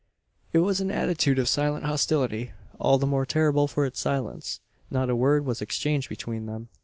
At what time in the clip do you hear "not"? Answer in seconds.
4.89-5.11